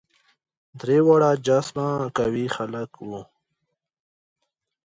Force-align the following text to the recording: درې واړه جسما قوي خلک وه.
درې 0.79 0.97
واړه 1.05 1.31
جسما 1.45 1.89
قوي 2.17 2.45
خلک 2.55 2.91
وه. 3.09 3.21